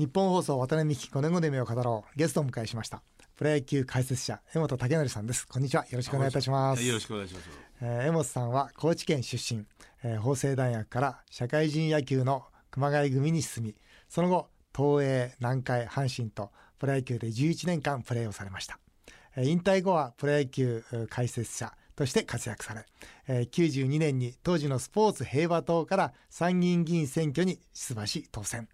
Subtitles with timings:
[0.00, 2.18] 日本放送渡辺美希5年後で目を語ろう。
[2.18, 3.02] ゲストをお迎えしました。
[3.36, 5.46] プロ野球解説者江本武則さんです。
[5.46, 5.82] こんにちは。
[5.90, 6.82] よろしくお願いいたします。
[6.82, 7.50] よろしくお願いします、
[7.82, 9.66] えー、江本さんは高知県出身、
[10.02, 13.74] えー、法政大学から社会人野球の熊谷組に進み
[14.08, 18.78] その後東映南海阪神とプロ野球で11年間プレーをされました、
[19.36, 22.86] えー、引退後はプロ野球解説者として活躍され、
[23.28, 28.66] えー、92年に当時のスポーツ平和党から参議院議員選挙に出馬し当選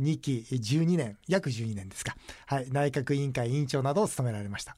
[0.00, 2.16] 2期12年約12年ですか、
[2.46, 4.76] はい、内閣委員会委員長などを務められました。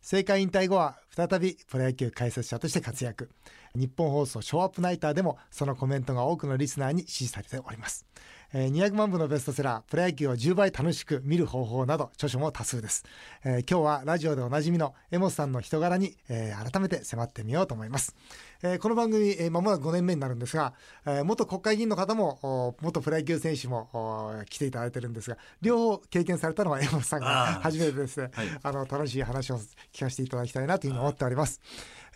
[0.00, 3.28] 政界引退後は再びプロ野球解説者として活躍。
[3.74, 8.06] 日本放送ショーアップナイターでもそのコメントが多くのリスナーに支持されております。
[8.52, 13.04] えー、200万部のベストセラープロ野球を10倍楽しく見る方法など著書も多数です、
[13.44, 18.14] えー、今日はラジオでおなじみのエモスさんの人柄に、えー、改めて迫ってみようと思います、
[18.62, 20.74] えー、この番組、えー、間もなく5年目になるんですが、
[21.06, 29.58] えー、元国会議員の方も元プロ野球選手も来ていただいてるんですが両方経験されたのはエモスさんが初めてですね、はい、あの楽しい話を
[29.92, 31.60] 聞かせていただきたいなというふうに思っております、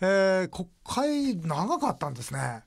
[0.01, 2.63] えー、国会長かったんですね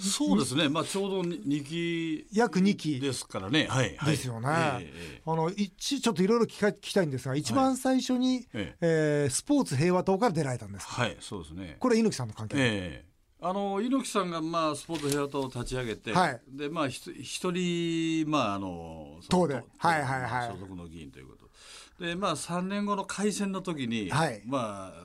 [0.00, 3.00] そうですね、まあ、ちょうど2期約2期。
[3.00, 4.48] ですからね、はい、ですよね、
[4.80, 8.76] えー、あの一ちょっといろいろ聞きたいんですが、一番最初に、はい、え。
[8.80, 11.76] えー、スポーツ平和党から出られたんですはいそうですね。
[11.78, 19.64] これ、猪木さんの関係、えー、あの猪木さんが、まあ、スポーツ平和党を立ち上げて、はい、でまあ、一人、まあ、あの党で、はい
[20.02, 22.04] はいはい、所属の議員ということ。
[22.04, 25.04] で、まあ、3年後の改選の時に、はい、まあ、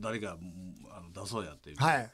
[0.00, 0.36] 誰か
[0.90, 1.76] あの出そうやっていう。
[1.76, 2.10] はい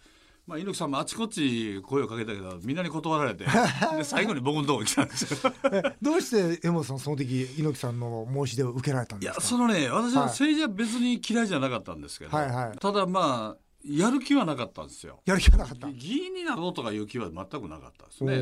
[0.50, 3.44] まあ、猪木さんもあちこち声をかけたけどみんなに断られて
[3.96, 5.52] で最後に僕のとこ来たんですよ。
[6.02, 9.38] どうして江本さんその時猪木さんの申し出を受けられたんですか？
[9.38, 15.20] いやそのね私は政治は別に嫌いじゃなかったんですけど、はいはい、ただまあやる気はなかったんですよ。
[15.24, 15.88] やる気はなかった。
[15.88, 18.36] 議員になろうとかいう気は全くなかったですね。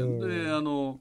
[0.47, 1.01] であの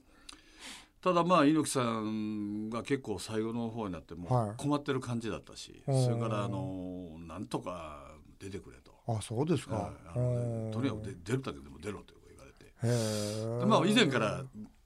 [1.01, 13.65] ただまあ猪木さんが結構最後の方になっても困ってる感じだったし、はい、それからあのなんとか出てくれとあそうですか、とにかく出るだけでも出ろと言われて。
[13.65, 14.43] まあ以前から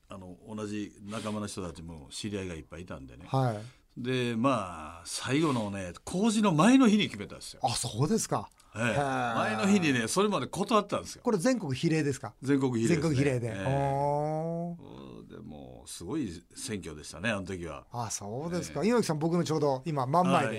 [0.10, 7.62] あの同じ仲間の人たちも知り合いがいっぱいいたんでね、はい、でまあ最後のね工事の前の日に決めたんですよ。
[7.64, 8.50] あそうですか。
[8.76, 11.22] ええ、前の日にねそれまで断ったんですよ。
[11.24, 12.34] これ全国比例ですか？
[12.42, 14.76] 全国比例全国比例で、えー、
[15.32, 17.86] でもすごい選挙でしたねあの時は。
[17.92, 20.58] あそうですか、えー、猪木さん僕のちょうど今真ん前で、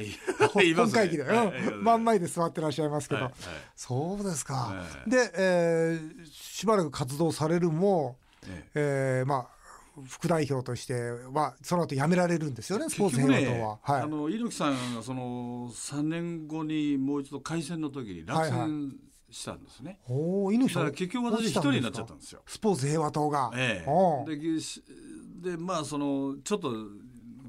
[0.55, 1.53] はい、本会議で、はい、
[1.83, 3.33] 真ん前で座ってらっしゃいますけど、はい、
[3.77, 4.75] そうですか、
[5.07, 8.17] で、えー、しばらく活動されるも、
[8.47, 9.23] ええ。
[9.25, 9.63] ー、まあ
[10.09, 18.95] 副代表としてはその後辞められるんですよねスポーツ平和党は、はい、あの猪木さんがその3年後にもう一度改選の時に落選
[19.33, 22.43] したんですね、はいはい、お猪木さん結局私一人になっちゃったんですよ。
[22.47, 26.73] スポーツ平和党が、ええ、ででまあそのちょっと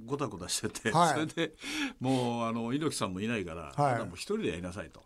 [0.06, 1.56] ごたごたしてて、はい、それで
[2.00, 5.02] もうあの猪木さんもいないから、はい、もう一人でやりなさいと。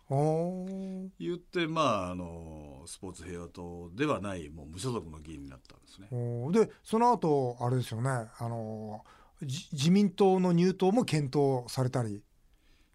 [1.19, 6.07] 言ってまああのスポーツ平和党ではないもう無所属の議員になったんですね。
[6.51, 8.09] でその後あれですよね。
[8.09, 9.03] あの
[9.41, 12.23] 自民党の入党も検討されたり。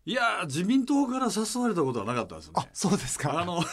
[0.04, 2.52] いや自民党から誘われたことはなかったですね。
[2.56, 3.40] あそうですか。
[3.40, 3.60] あの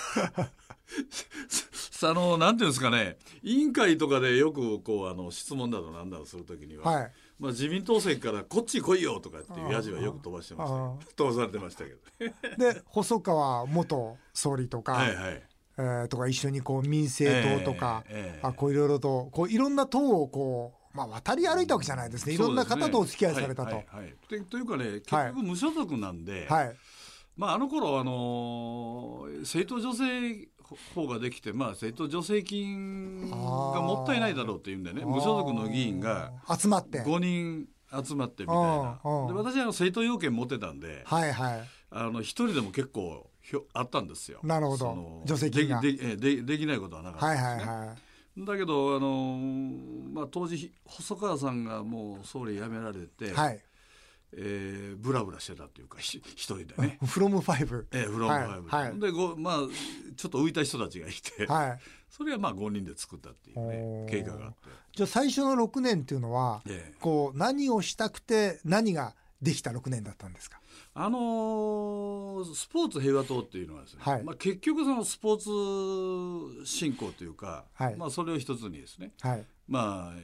[2.01, 3.17] あのなんていうんですかね。
[3.41, 11.15] 委員会とかでよくこうあの質問だとなんだろうするときには、はい、まあ、自民党席からこっち来いよとかっていうやじはよく飛ばしてました。
[11.15, 11.99] 飛ばされてましたけど
[12.57, 15.43] で細川元総理とか、はいはい。
[15.77, 23.63] えー、とか一緒にこう民政党とか、えーえー、あこういろいろとこういろんな党をこうまあ、渡り歩いたわけじゃないですね、いろんな方とお付き合いされたと。
[23.63, 26.75] はいはいはい、というかね、結局無所属なんで、はい、
[27.37, 30.49] まあ、あの頃あの政党女性
[30.93, 37.01] 法ができて、まあ、政党助成金がもったいないだろうっていうんでね無所属の議員が集まって。
[37.01, 38.99] 5人集まってみたいな。
[39.27, 44.39] で私は政党要件持ってたんで、はいはい、あの一人でも結構ひょあったんですよ。
[44.43, 45.23] なるほど。
[45.25, 45.81] 助成金が。
[45.81, 47.49] でででできないことはなかったですね。
[47.49, 48.08] はいはいはい
[48.45, 49.37] だけどあの、
[50.13, 53.59] まあ、当時細川さんがもう総理辞められて、はい、
[54.33, 56.99] えー、ブラブラしてたっていうか一人でね。
[57.05, 57.87] フロムファイブ。
[57.91, 58.69] えー、フロムファイブ。
[58.69, 59.55] はい、でごまあ
[60.15, 64.57] ちょっと浮いた人たちがいて、はい、それはまあ5人で作ったっていうね経過があって。
[64.95, 70.59] じゃあ最初の6年っていうのは、えー、こう何をしたくて何ができた6年だったんですか？
[70.93, 80.19] あのー、スポーツ平和党っていうのはですね、はい、まあ、結局そのスポーツ振興というか、はい、まあ、それを一つにですね、はい、まあ、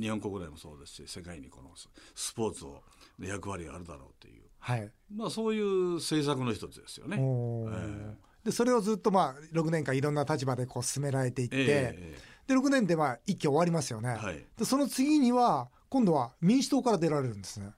[0.00, 1.70] 日本国内もそうですし世界にこの
[2.14, 2.82] スポーツを
[3.20, 7.16] 役割があるだろうっていう、はい、まあ、そういう政策の一つですよね。
[7.18, 8.14] えー、
[8.46, 14.10] でそれをずっとまあ6年間いろんな立場でこう進められていって、えー、で6年でまあ一期終わりますよね。
[14.10, 17.72] はい、でその次には今度は民主党から出られるんですね。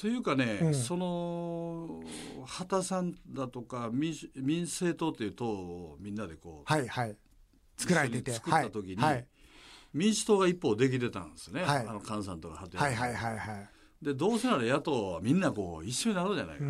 [0.00, 2.00] というかね、うん、その
[2.46, 7.14] 畑さんだとか民民政党という党をみんなでこう、はいはい、
[7.76, 9.26] 作られてて作った時に、はいはい、
[9.92, 12.86] 民主党が一方できてたんですね、はい、あの菅さんとか畑さん。
[12.86, 13.68] はいはいはいはい。
[14.00, 16.64] でどうせなら野党はみんなこう一緒になろうじゃないか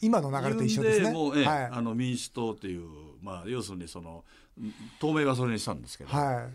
[0.00, 1.10] 今の流れと一緒ですね。
[1.10, 2.86] もう、えはい、あの民主党っていう、
[3.20, 4.24] まあ、要するにその
[5.00, 6.52] 透明がそれにしたんですけど、はい、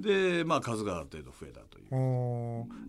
[0.00, 1.90] で、まあ、数がある程度増えたという。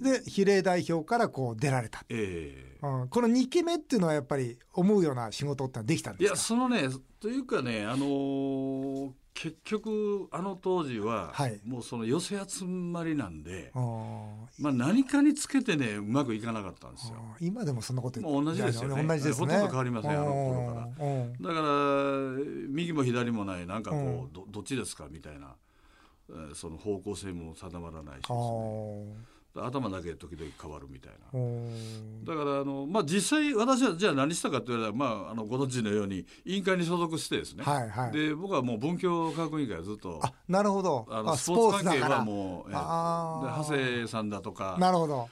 [0.03, 6.35] で比例代表からこう出られた、えーうん、この2期目っていうのはやっぱり思うような仕事ってできたんですか？
[6.35, 17.17] いやそのねというかね、あのー、結局あの当時は、はい、もうその寄せ集まりなんで、まあ、何かにつけてねうまくいかなかったんですよ。
[17.39, 19.03] 今でもそんなこともう同じですよね。
[19.03, 21.53] 同じです、ね、ほとんど変わりませんあの頃から。
[21.53, 25.51] だから右も左もないなんかこうどどっちですかみたいな、えー、
[26.53, 29.41] その方向性も定まらないしですね。
[29.53, 31.39] 頭だけ時々変わるみたいな。
[32.23, 41.05] だからあの、まあ、実際私はじゃあ何したかって言われたら、まあ、あのご存知のように委員会に所属してですね、はいはい、で僕はもう文教科学委員会はずっとあなるほど。
[41.09, 44.77] あのスポーツ関係はもうえ長谷さんだとか。
[44.79, 45.29] なるほど、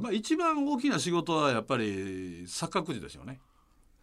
[0.00, 3.40] まあ、一番大きな仕事はやっぱりサッカーくじですよね。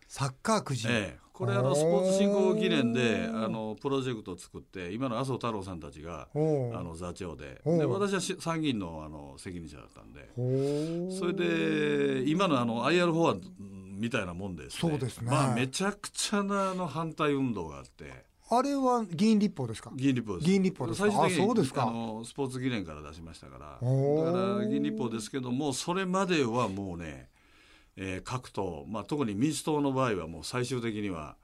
[0.07, 7.61] サッカーくじ、ええ、これあのスポーツ振興記念であのプロジェクトを作って今の麻生太郎さんたちがあの座長で。
[7.63, 10.31] で私は参議院のあの責任者だったんで。
[11.15, 13.41] それで今のあの IR 法案
[13.99, 18.25] みたいなもんです、ね、そうですね、まあ、めちゃくちゃなあの反対運動があって。
[18.49, 19.91] あれは議員立法ですか？
[19.95, 20.49] 議員立法です。
[20.49, 21.83] 議員立法です最終的にそうですか。
[21.83, 23.65] あのスポーツ議連から出しましたから。
[23.65, 27.29] だから議員立法ですけども、それまではもうね、
[27.97, 31.35] えー、各党、まあ、特に民主党の場合はもう最終的には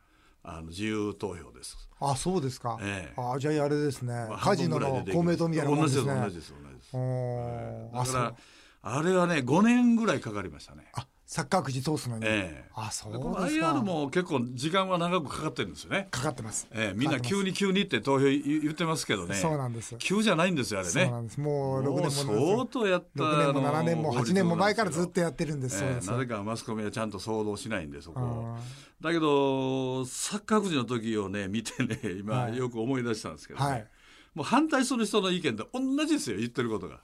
[0.44, 1.90] あの自由投票です。
[2.00, 2.78] あそうですか。
[2.82, 4.28] ええ、あじゃああれですね。
[4.40, 6.14] カジノの公明党みたいなもんですね。
[6.14, 6.90] 同じです同じです同じです。
[6.94, 8.36] えー、だから
[8.82, 10.90] あれはね5年ぐらいかかりましたね。
[10.94, 13.72] あサッカーくじ通すのに、ええ、あそうですか。
[13.72, 16.08] IR も結構時間は長くかかってるんですよね。
[16.12, 19.34] かかってます、ええ、みんな急に急にって投票言ってますけどね。
[19.34, 19.96] そうなんです。
[19.98, 21.06] 急じゃないんですよあれね。
[21.38, 28.56] もう6年も相当やった6年も7年も8年も前からずっとやってるんです、ええ、なぜかマスコミはちゃんと騒動しないんでそこ
[29.02, 33.88] だけどサッカーくじの時をね見てね今よく思い出したんですけどね、はい
[34.36, 37.00] もう反対する人の意見と同じですよ言ってることが、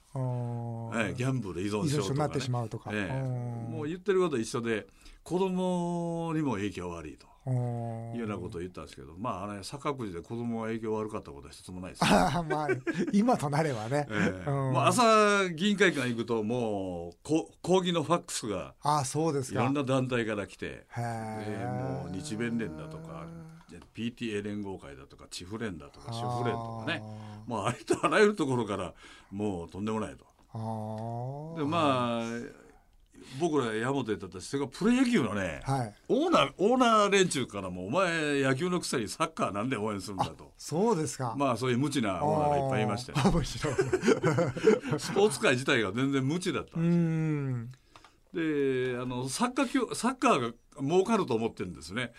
[0.96, 4.86] ええ、ギャンブル依存症とか、ね、なってしまうとか、ええ、もう言ってること一緒で
[5.22, 7.30] 子供にも影響悪いと。
[7.46, 12.10] いうようなことを言ったんですけどまあね坂くじで子供が影響悪かったことは一つもないです、ね、
[12.48, 12.68] まあ
[13.12, 14.50] 今となればね、ええ。
[14.50, 23.26] まあ、朝議員会館行くともうこ抗議のファックスがあそうですいろんな団体から来てでもう日弁連だとか
[23.94, 27.02] PTA 連合会だとか地府連だとか主婦連とかね。
[27.46, 28.94] まあありとあらゆるところから
[29.30, 30.24] もうとんでもないと。
[31.58, 32.60] でまあ
[33.38, 40.52] 僕ら山本やったしそれがプロ野球のね、はい、オーナーオーナー連中からも「お前野球のくせにサッカーなんで応援するんだ」と。
[40.56, 41.34] そうですか。
[41.36, 43.18] まあそういう無知なオーナーがいっぱいいましたよ
[44.98, 47.76] スポーツ界自体が全然無知だったんです
[48.34, 48.94] よ。
[48.94, 52.12] であのサッカーサッカーが儲かると思ってるんですね。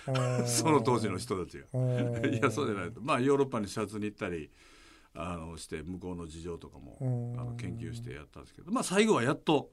[0.46, 1.66] その当時の人たちが。
[2.28, 3.02] いやそうじゃないと。
[3.02, 4.50] まあヨーロッパに視察に行ったり
[5.13, 6.98] あのして向こうの事情とかも
[7.38, 9.72] あの研究してやったんですけどまあ最後はやっと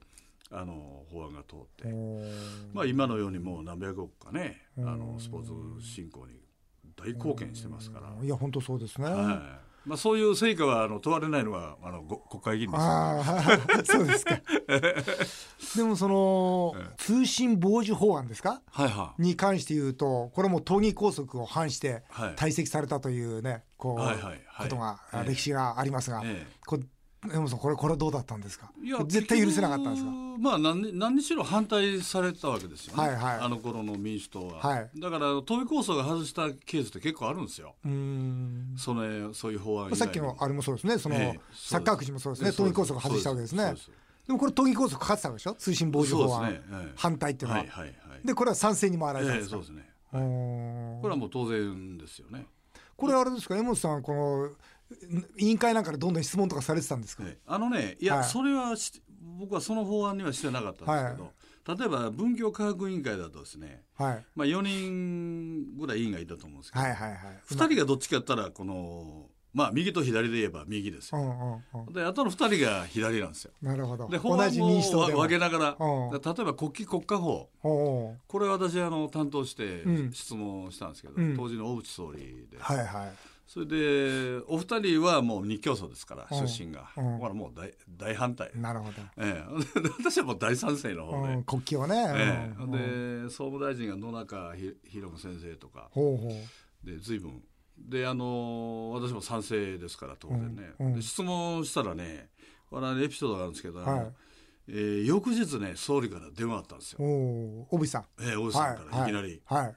[0.51, 1.87] あの法案が通って、
[2.73, 6.41] まあ、今のようにもう何百億かねあのスポーツ振興に
[6.95, 8.23] 大貢献してますから。
[8.23, 12.81] いや本当そうですね、はいまあ、そういう成果はあの問われないのはあの国会議員です。
[12.81, 13.23] あ
[13.85, 14.39] そうですか。
[15.75, 22.03] でもその通信傍受法案ですか、はいはい、に関して言うとこれも党議拘束を反して
[22.35, 26.79] 退席されたというねこう、はいはいはい、ことが、歴史がありますが、ええ、こ
[27.23, 28.71] 山本さんこれこれどうだったんですか？
[28.81, 30.11] いや絶対許せなかったんですか？
[30.11, 33.15] まあ何何にしろ反対されたわけですよね、はい。
[33.15, 37.75] はい、あの頃の民主党は、はい、だから党議構想が外したケースって結構あるんですよ。
[37.83, 38.73] うん。
[38.77, 40.97] そのそういう法案さっきのあれもそうですね。
[40.97, 42.51] その、ええ、サッカーくじもそうですね。
[42.53, 43.73] 党議構想が外したわけですね。
[44.25, 45.55] でもこれ党議構想かかってたわけでしょ？
[45.55, 46.61] 通信傍受法案、ね。
[46.71, 52.45] はい、反対っていうのは、はいはいはい、でこれは賛成に回られたんですか、え、そうですね、はい、これはもう当然ですよね。
[52.95, 53.57] これあれですか？
[53.57, 54.49] 江本さんこの
[55.37, 58.75] 委員会なんかでどんどん質問とかされてたんですか、あのねいや、はい、それは
[59.39, 61.31] 僕はその法案にはしてなかったんですけど、
[61.65, 67.19] はい、例えば文教科学委員会だとですね、はい、まあ、4人ぐらい委員がいたと思うんですけど、はいはいはい、
[67.49, 71.19] 2人がどっちかやったらこのまあ右と左で言えば右ですよ。
[71.19, 73.51] うんうんうん、であとの2人が左なんですよ。
[73.61, 74.07] なるほど。
[74.07, 83.11] で法案も分けながら、例えば国旗国家法、これ私あの担当して質問したんですけど、うん、当時の小渕総理で、はいはい、
[83.49, 88.51] それでお二人はもう日教組ですから出身が、うん、ほらもう大大反対。
[88.53, 89.43] なるほど、ええ、
[89.97, 94.53] 私はもう大賛成の方で、うん、国旗をね、ええ、で総務大臣が野中
[94.83, 95.89] 宏先生とか。
[95.91, 96.85] ほうほう。
[96.85, 97.41] で随分。
[97.75, 102.29] であの私も賛成ですから当然ね、うんうん、で質問したらね
[102.69, 104.13] これエピソードがあるんですけど、はい、
[104.67, 106.99] えー、翌日ね総理から電話あったんですよ。
[107.01, 108.05] お小渕さん。
[108.19, 109.75] ええー、小渕さんからいきなり、はい、はい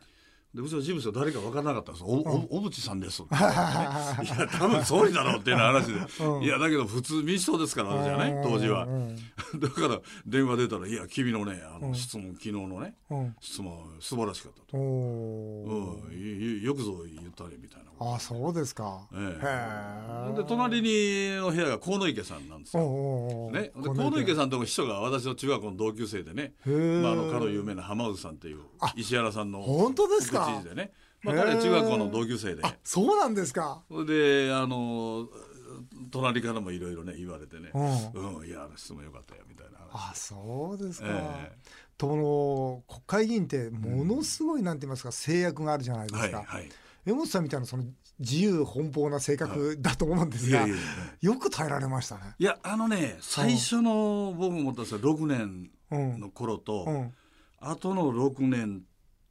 [0.54, 2.04] でうちの事務所誰か分からなかったんです。
[2.04, 3.22] お、お小渕さんです。
[3.22, 5.92] って、ね、いや多分総理だろうっていう話で、
[6.24, 8.86] うん、いやだけど普通民主党ですから私はね当時は、
[9.58, 12.94] だから電話出たら「いや君のねあの質問、昨日のね、
[13.40, 14.80] 質問素晴らしかった」と、う
[16.14, 19.38] ん、よくぞ言ったねみたいなあそうですか、え
[20.32, 24.34] え、で隣にの部屋が河野池さんなんですよ、ね、で河野池。
[24.34, 28.60] さんとも秘書が私の中学校の同級生でね、まあ、あのかの有名な浜渦さんっていう
[28.96, 30.41] 石原さんの本当ですか？
[30.46, 32.62] 知事でね、まあ、彼は中学校の同級生で。
[32.84, 33.82] そうなんですか。
[34.06, 35.28] であの
[36.10, 37.80] 隣からもいろいろね言われてね「う
[38.20, 46.68] ん、うん、いや質問よかったよ」みたいなあそうですか、えー、との国会議員ってものすごい、なんて言いますか制約があるじゃないですか、はいはい、
[47.06, 47.84] 江本さんみたいなその
[48.18, 50.66] 自由奔放な性格だと思うんですが、
[51.20, 52.34] よく耐えられましたね。
[52.38, 56.94] いやあのね最初の僕も思ったんですよ6年の頃と、うん。
[56.94, 57.12] うん、
[57.60, 58.82] 後の6年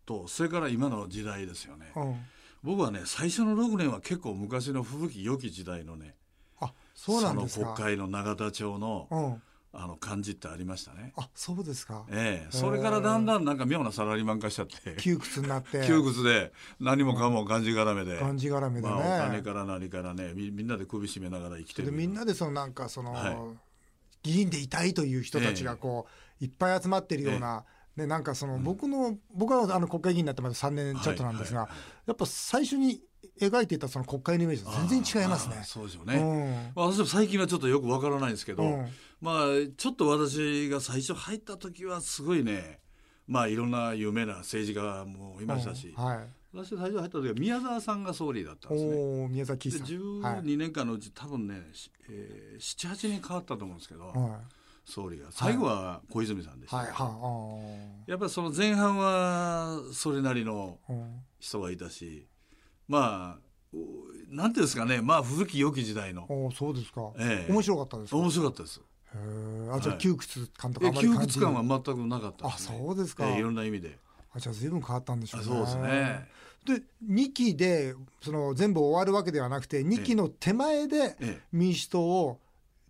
[0.06, 2.16] とそれから今の時代ですよね、うん、
[2.64, 6.16] 僕はね最初の6年は結構昔の古き良き時代のね
[6.60, 9.42] あそうなんですか国会の永田町の、うん
[9.74, 11.14] あの感じってありましたね。
[11.16, 12.06] あ、そうですか。
[12.10, 14.98] ええー、それからだんだんなんか妙なサラリーマン化しちゃって。
[14.98, 15.84] 窮屈になって。
[15.88, 18.20] 窮屈で何もかもがんじがらめで。
[18.20, 18.94] がんじがらめでね。
[18.94, 21.94] まあ、お金から何からねみ、みんなで首絞めながら生きてる。
[21.94, 23.38] みんなでそのなんかその、はい、
[24.24, 27.64] 議員でいたいという人たちがこう、えー、いっぱい集まってるような。
[27.66, 31.68] えーね、なんかその僕の、僕はあの国会議員になってまだ3年ちょっとなんですが、
[32.06, 33.02] やっぱ最初に
[33.40, 35.62] 描いていたその国会のイメージと全然違いますね。
[35.64, 36.16] そうですよね、
[36.76, 38.88] うん、私も最近はちょっとよくわからないんですけど、うん、
[39.20, 39.46] まあ
[39.78, 42.80] ちょっと私が最初入った時はすごいね
[43.28, 46.18] まあいろんな有名な政治家もいましたし、うん、はい、
[46.54, 49.28] 私最初入った時は宮沢さんが総理だったんですね。
[49.30, 49.70] 宮沢さん。
[49.70, 51.62] 12年間のうち、多分ね、
[52.10, 54.08] えー、78人変わったと思うんですけど。
[54.08, 54.61] はい
[54.92, 55.28] 総理が。
[55.32, 56.88] 最後は小泉さんでした、はい。
[56.88, 60.80] はい、やっぱりその前半はそれなりの
[61.40, 62.28] 人がいたし、
[62.88, 63.78] まあ
[64.28, 65.02] なんていうんですかね。
[65.02, 66.28] まあ古き良き時代の。
[66.54, 68.82] そうですか、ええ、面白かったです面白かったです。
[69.72, 73.98] あじゃあ窮屈感とかあまり窮屈感は全くなかったね、あそうですか、ええ、いろんな意味で。
[74.34, 75.48] あじゃあ随分変わったんでしょうね。
[75.48, 76.28] そうですね。
[76.66, 81.16] で2期でその全部終わるわけではなくて2期の手前で
[81.52, 82.40] 民主党を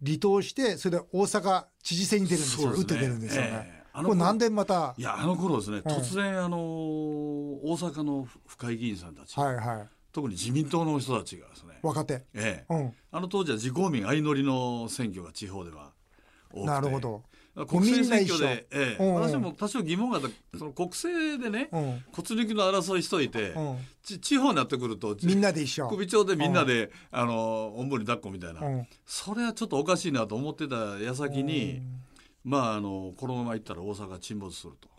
[0.06, 3.50] 離党してそれで大阪知事選に出るんですよ、ね、打って出るんですよね。
[3.54, 4.96] えーあのこれなんでまた？
[4.98, 15.92] いやあの頃ですね、うん、突然あの大阪の府会議員さんたち、はいはい、特に自民党の人たちがですね若手、ええ、うん、あの当時は自公民相乗りの選挙が地方では
[16.54, 20.58] 多くてなるほど国政選挙で、ええ、私も多少疑問があった。
[20.58, 23.78] その国政でね、うん、骨力の争いしといて、うん、
[24.22, 25.88] 地方になってくるとみんなで一緒。
[25.90, 28.62] 首長でみんなで、うん、あのおんぶに抱っこみたいな、
[29.06, 31.82] それはちょっとおかしいなと思ってた矢先に、
[32.46, 34.90] まああのこのままいったら大阪沈没すると。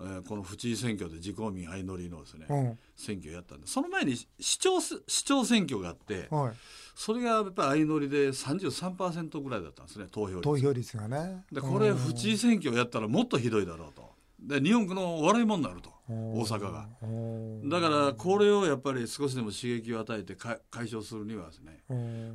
[0.00, 2.46] えー、この府知事選挙で自公民相乗りのですね、
[2.94, 6.52] 選挙をやったんでその前に市長市長選挙があって、はい。
[6.94, 10.42] それがやっぱり相乗りで33%ぐらいだったんですね投票率。
[10.42, 11.44] 投票率がね。
[11.52, 14.08] でこれ府知事選挙をやったらもっとひどいだろうと。
[14.40, 16.88] で日本の笑い物になると大阪が。
[17.64, 21.80] だからこれをやっぱり少しでも刺激を与えて解消するにはですね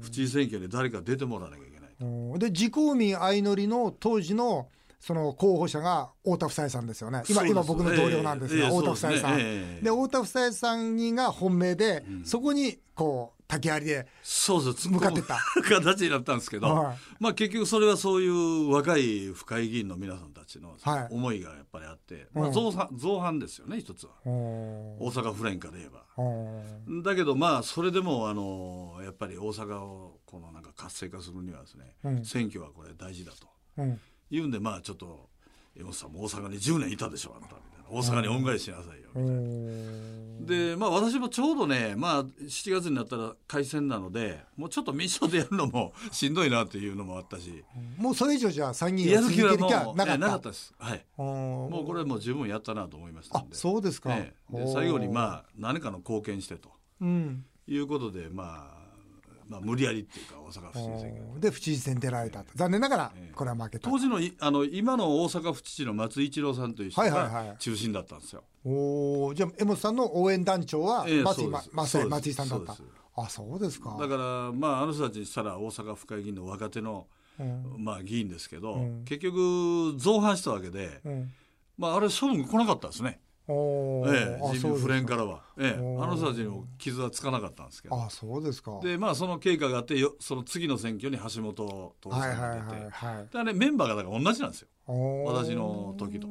[0.01, 2.39] 府知事選挙に誰か出てもらわなきゃいけないと。
[2.39, 4.67] で自公民相乗りの当時の
[5.03, 7.23] その候補者が太田夫妻さんですよね。
[7.27, 15.37] 今今僕の同僚なんですが、えー、太田夫妻さん、で、太田夫妻さんが本命で、うん、そこにこう竹槍でそうそう向かってた。
[15.67, 20.77] 形になったんですけど、はい、まあ結局それはそういう若い府会議員の皆さんたちの
[21.09, 24.13] 思いがやっぱりあって、はい、まあ造反、造反ですよね一つは。
[24.23, 26.05] 大阪府連から言えば。
[27.03, 33.49] だけどまあそれでもあのやっぱり大阪をこのなんか活性化するにはですね、うん、選挙はこれ大事だと、
[34.39, 35.29] うん、いうんでまあちょっと
[35.75, 37.73] 江本さんも大阪に10年いたでしょあなたみたいな。
[37.89, 40.71] 大阪に恩返ししなさいよみたいな。
[40.71, 47.63] でまあ私もちょうどね、まあ、7月になったら改選なのでもうちょっと民主党でやるのも しんどいなっていうのもあったし。
[47.97, 50.17] もうそれ以上じゃあ参議院を続ける気はなかった。
[50.17, 50.73] なかったです。
[50.77, 51.05] はい。
[51.17, 53.55] もうこれもう十分やったなと思いましたんで。
[53.55, 56.71] そうですか、ね、で最後にまあ何かの貢献してと、
[57.01, 58.82] うん、いうことでまあ
[59.53, 61.39] まあ、無理やりっていうか大阪府知事選挙。
[61.39, 72.77] で府知事選出られたと、残念ながらこれは負けた、当時のあの今の大阪府知事の松井一郎さんという人が中心だったんですよ、おおじゃあ江本さんの応援団長は松井,、えー、松井さんだった。
[73.15, 73.95] あそうですか。
[73.99, 77.05] だからまああの人たちにしたら大阪府会議員の若手の、
[77.39, 81.31] うん、まあ議員ですけど、うん、結局造反したわけで、うん、
[81.77, 83.19] まああれ処分来なかったですね。
[83.47, 88.01] ええ、人民フレンからは、ええ、あの人たちにも傷はつかなかったんですけど。
[88.01, 88.79] あそうですか。
[88.81, 94.67] でまあその経過があってよその次の選挙に橋本徹さんが出て、はいはいはいはい、で、ね、メンバーがだから同じなんですよ。
[95.25, 96.27] 私の時と。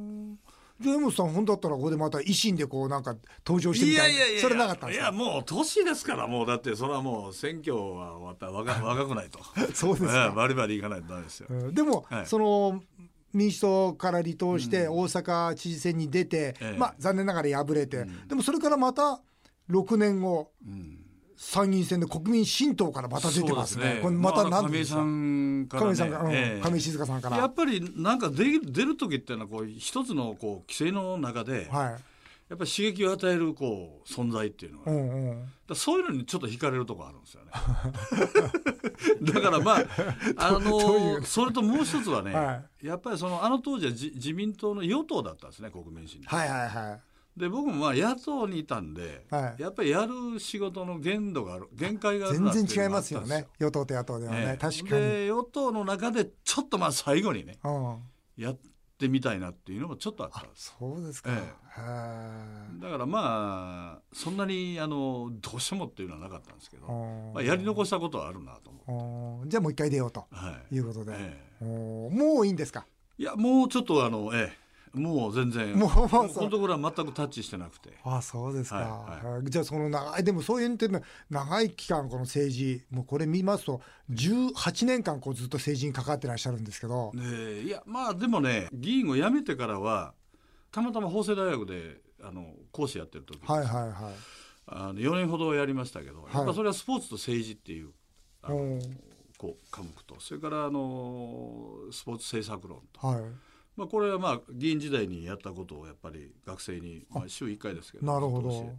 [0.80, 3.14] じゃあ江本さん本当だったらここでまた維新でこうなんか
[3.46, 5.10] 登場してみたいいやいやいやそれなかったんですか？
[5.10, 6.46] いやもう年ですからもう。
[6.46, 9.38] だってそれはもう選挙は終わったら若若くないと。
[9.74, 12.82] そうですか、バリバリいかないとダメですよ、うん、でも、はい、その
[13.32, 19.20] 民主党から離党して大阪知事選に出て、うん、まあ残念ながら敗れて、うん、でもそれからまた
[19.70, 20.98] 6年後、うん。
[21.44, 23.84] 参議院選で国民新党からまた出てますね。
[23.84, 24.00] すね。
[24.00, 24.98] これまた何ですか？
[25.00, 26.32] 亀井さんから、ね、亀井さんが、うん。
[26.32, 27.36] えー、亀井静香さんから。
[27.38, 32.02] やっぱりなんか出出る時っていうのはこう一つのこう規制の中で、はい、
[32.52, 37.50] やっぱり刺激を与えるこう存在っていうのが、うんうん、だそういうのにちょっと惹かれるところあるんですよね。
[39.32, 39.84] だからまあ
[40.36, 47.00] あのそれともう一つはね、はい、やっぱりそのあの当時は自民党の与党だったんですね国民新はいはいはい。
[47.40, 53.46] で僕もまあ野党にいたんで、はい、やっぱりやる仕事の限度がある限界がある全然違いますよね。
[53.60, 54.90] 与党と野党ではね、確かに。
[54.90, 58.02] で与党の中でちょっとまあ最後にね、うん、
[58.36, 58.58] やっ
[59.02, 60.46] てみたいなっていうのもちょっとあった。
[60.54, 66.86] そうですか、ええ、だからまあそんなにあのどうしてもっていうのはなかったんですけど、
[67.34, 70.26] まあ、やり残したことはあるなと思うじゃあもう一回出ようと
[70.70, 70.78] い。
[70.78, 72.86] うことで、ええ、もういいんですか？
[73.18, 74.61] いやもうちょっとあのええ
[74.94, 75.74] もう全然。
[75.78, 77.98] もうこのところは全くタッチしてなくて。
[78.04, 83.80] あそうですか、はいはい、じゃあその長いでもそういう点の長い期間この政治もうこれ見ますと
[84.10, 90.14] 18年間こうずっと政治に関わってらっしゃるんですけど、ね、いやまあでもね議員を辞めてからは
[90.70, 94.14] たまたま法政大学であの講師やってる時はいはいはい。
[94.66, 97.90] あの4年ほどやりましたけど、やっぱそれはスポーツと政治っていう
[98.42, 98.78] あの
[99.36, 100.16] こう科目と。
[100.20, 103.06] それからあのスポーツ政策論と。
[103.06, 108.74] はいまあ、これはまあ議員時代にやったことをやっぱり学生に、まあ、週1回ですけどなるほど。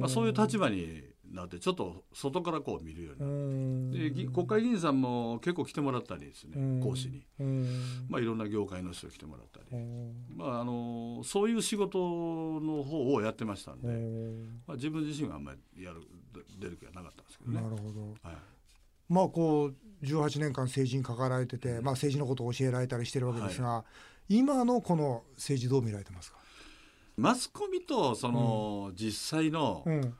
[0.00, 7.24] まあ、そういう立場になってちょっと外からこう見るようになってで国会議員さんも結構来てもらったりですね講師に、
[8.08, 9.76] まあ、いろんな業界の人来てもらったり、
[10.36, 13.88] まあ、あのそういう仕事の方をやってましたんで、
[14.66, 16.02] まあ、自分自身はあんまりやる
[16.60, 17.60] 出る気はなかったんですけどね。
[17.60, 18.36] なるほど、はい。
[19.08, 26.38] まあこう18年間政治に関わられてて、まあ、政治のことを教えられたりしてるわけですが、はい今のこの政治どう見られてますか？
[27.16, 30.14] マスコミとその、実際の、うん、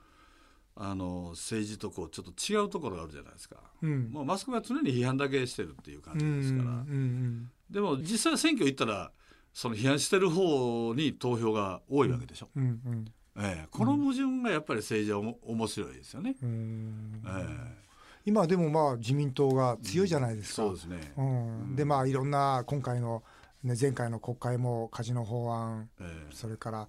[0.77, 9.11] あの政治とこうちょっと違うところがあるじゃないですか、うん、もうマスコミは常に批判だけしてるっていう感じですから、うんうんうん、でも実際選挙行ったら
[9.53, 13.05] その批判してる方に投票が多いわけでしょ、うんうん。
[13.37, 16.37] ええ、この矛盾がやっぱり政治はお面白いですよね。
[16.43, 17.85] ええ。
[18.27, 20.55] 今でもまあ自民党が強いじゃないですか。
[20.62, 21.12] そうですね。
[21.17, 23.23] うん、でまあいろんな今回の
[23.64, 26.88] ね、前回の国会もカジノ法案、えー、それから、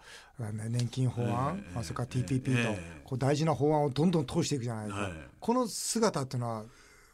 [0.51, 6.63] ね、年金法案、えー、まあ、それから TPP と、えー、こう大事な法案をどんどん通していくじゃないですか、この姿っていうのは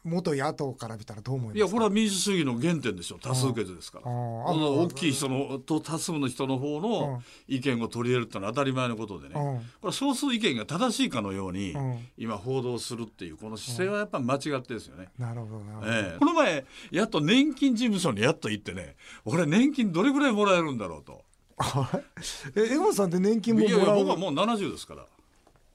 [0.04, 4.10] 元野党から見たらどう思いますいやこれは民主主義の原点でしょ多数決ですから。
[4.10, 9.34] 大きい人のと多数の人の方の意見を取り入れるってのは当たり前のことでね。
[9.80, 11.74] これ少数意見が正しいかのように
[12.18, 15.08] 今報道するっていうこの姿勢はやっぱり間違ってですよね。
[15.18, 15.80] なるほどな。
[15.84, 18.96] えー、この前やっと年金事務所にやっと行ってね。
[19.24, 21.22] 俺年金どれぐらいもらえるんだろうと。
[22.56, 23.78] え江本さんって年金ももらう？
[23.78, 25.06] いやいや僕はもう70ですから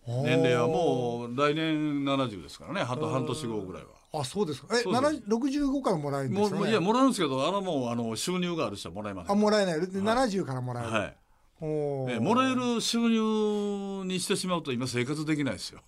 [0.08, 2.82] 年齢はもう来年70ですからね。
[2.82, 4.22] あと半年後ぐらいは。
[4.22, 4.68] あそうですか。
[4.78, 4.84] え
[5.28, 9.80] 六十五からもらえるんですか、ね、いやもらうんですけどあのもうあの収入がある人はもらえませんあもらえない。
[9.92, 11.16] 七十からもらえる、はい。
[11.60, 15.82] おえもらえる収入にしてしまうと今生活できないですよ。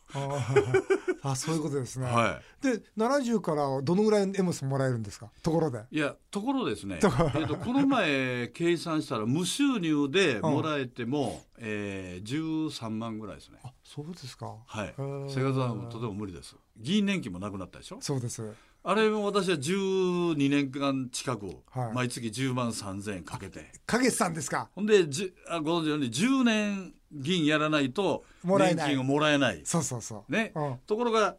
[1.22, 2.06] あそういうことですね。
[2.06, 5.30] はい、で70からどのぐらいエモスもらえるんですか？
[5.44, 5.84] ところで。
[5.92, 13.60] いやところですね、えー、とこの前計算したら無収入でもらえても、うん、えー、13万ぐらいですね。
[13.64, 14.56] あそうですか。
[14.66, 16.56] はい生活はとても無理です。
[16.78, 17.98] 議員年金もなくなったでしょ？
[18.02, 18.44] そうです。
[18.82, 24.70] あれも私は12年間近く、はい、毎月10万3000円かけてかけてたんですか？
[24.74, 29.62] ほんでじあご存知のように10年議員やらないと年金をもらえない。
[29.66, 30.32] そうそうそう。
[30.32, 31.36] ね、うん、ところが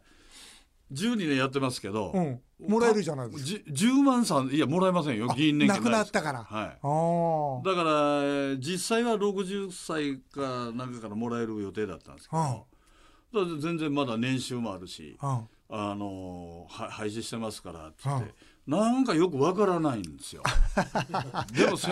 [0.91, 3.59] 12年やってますけど、うん、もらえるじゃないです。
[3.59, 6.43] か10万さんいやもらえませんよ議員年金なくなったから。
[6.43, 7.65] はい。
[7.65, 12.67] だから実際は60歳かなんかからもらえる予定だったんですけど、
[13.33, 15.47] うん、全然まだ年収もあるし、うん。
[15.73, 18.01] あの廃止してますからって。
[18.03, 18.33] 言って、
[18.67, 20.43] なんかよくわからないんですよ。
[21.53, 21.89] でもせ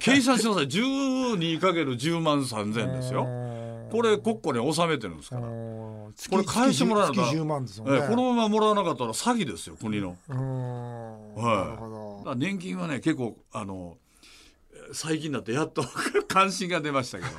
[0.00, 0.66] 計算してください。
[0.68, 3.24] 12×10 万3000ですよ。
[3.90, 5.42] これ国庫に納めてるんですから。
[5.42, 8.04] これ返してもらわなかったら、ね。
[8.04, 10.16] えこのままもらわなかったら詐欺ですよ国の。
[11.36, 13.98] はい、年金はね結構あの
[14.92, 15.84] 最近だってやっと
[16.28, 17.30] 関心が出ましたけど。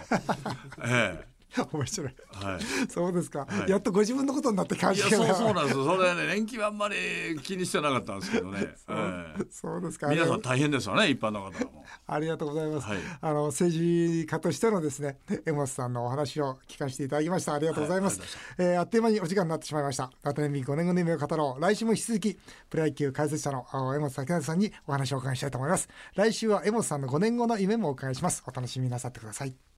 [0.86, 1.37] ええ
[1.74, 5.86] 面白い、はい、そうですか、はい、やっとご自分のことになって感じがそうそうなんですよ。
[5.86, 6.96] それね年金はあんまり
[7.44, 8.60] 気にしてなかったんですけどね。
[8.60, 8.98] そう。
[8.98, 10.08] えー、そうですか。
[10.08, 11.86] 皆さん大変ですよね一般の方も。
[12.06, 17.54] ありがとうございます、はい、あの政治家としてのですね江本さんのお話を聞かせていただきました。
[17.54, 20.12] ありがとうございます、はい、あえー、あっという間にお時間になってしまいました。
[20.24, 21.62] 渡辺美5年後の夢を語ろう。
[21.62, 22.40] 来週も引き続き
[22.70, 23.66] プロ野球解説者の
[23.96, 25.90] 江本咲さんにお話をお伺いしたいと思います。
[26.16, 28.44] 来週は江本さんの5年後の夢もお伺いします。
[28.46, 29.77] お楽しみなさってください